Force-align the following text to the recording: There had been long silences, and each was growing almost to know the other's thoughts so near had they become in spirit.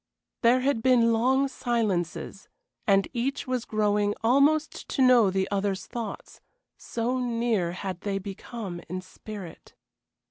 There 0.41 0.61
had 0.61 0.81
been 0.81 1.13
long 1.13 1.47
silences, 1.47 2.49
and 2.87 3.07
each 3.13 3.45
was 3.45 3.65
growing 3.65 4.15
almost 4.23 4.87
to 4.89 5.01
know 5.03 5.29
the 5.29 5.47
other's 5.51 5.85
thoughts 5.85 6.41
so 6.75 7.19
near 7.19 7.73
had 7.73 8.01
they 8.01 8.17
become 8.17 8.81
in 8.89 9.01
spirit. 9.01 9.75